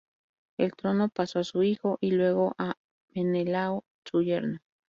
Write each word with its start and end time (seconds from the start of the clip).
El 0.57 0.71
trono 0.73 1.09
pasó 1.09 1.37
a 1.37 1.43
su 1.43 1.61
hijo 1.61 1.99
y, 2.01 2.09
luego, 2.09 2.55
a 2.57 2.73
Menelao, 3.13 3.83
su 4.03 4.23
yerno. 4.23 4.59